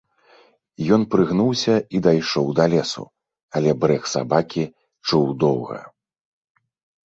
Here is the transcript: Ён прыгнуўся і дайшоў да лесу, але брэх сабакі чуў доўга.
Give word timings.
Ён 0.95 1.01
прыгнуўся 1.15 1.75
і 1.97 2.01
дайшоў 2.07 2.47
да 2.61 2.65
лесу, 2.75 3.05
але 3.61 3.69
брэх 3.85 4.03
сабакі 4.17 4.65
чуў 5.07 5.25
доўга. 5.49 5.79